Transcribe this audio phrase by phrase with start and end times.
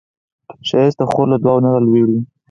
[0.67, 2.19] ښایست د خور له دعاوو نه راولاړیږي